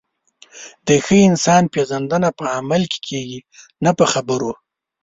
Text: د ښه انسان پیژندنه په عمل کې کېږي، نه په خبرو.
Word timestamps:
د 0.87 0.89
ښه 1.05 1.17
انسان 1.29 1.63
پیژندنه 1.73 2.29
په 2.39 2.45
عمل 2.57 2.81
کې 2.91 2.99
کېږي، 3.07 3.39
نه 3.83 3.91
په 3.97 4.05
خبرو. 4.13 4.51